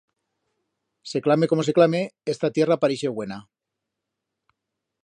[1.09, 2.01] Se clame como se clame,
[2.33, 3.37] esta tierra parixe buena.